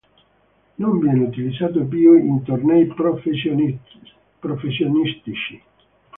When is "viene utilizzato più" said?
0.97-2.17